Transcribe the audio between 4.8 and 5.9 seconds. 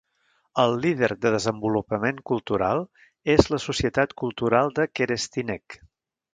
de Kerestinec.